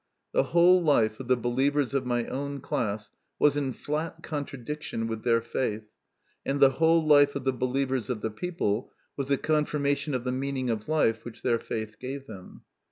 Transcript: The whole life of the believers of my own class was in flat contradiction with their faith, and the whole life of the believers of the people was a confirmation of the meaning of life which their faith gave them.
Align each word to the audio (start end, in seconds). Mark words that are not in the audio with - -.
The 0.31 0.45
whole 0.45 0.81
life 0.81 1.19
of 1.19 1.27
the 1.27 1.37
believers 1.37 1.93
of 1.93 2.07
my 2.07 2.25
own 2.25 2.59
class 2.59 3.11
was 3.37 3.55
in 3.55 3.71
flat 3.71 4.23
contradiction 4.23 5.05
with 5.05 5.23
their 5.23 5.41
faith, 5.43 5.83
and 6.43 6.59
the 6.59 6.71
whole 6.71 7.05
life 7.05 7.35
of 7.35 7.43
the 7.43 7.53
believers 7.53 8.09
of 8.09 8.21
the 8.21 8.31
people 8.31 8.91
was 9.15 9.29
a 9.29 9.37
confirmation 9.37 10.15
of 10.15 10.23
the 10.23 10.31
meaning 10.31 10.71
of 10.71 10.89
life 10.89 11.23
which 11.23 11.43
their 11.43 11.59
faith 11.59 11.99
gave 11.99 12.25
them. 12.25 12.63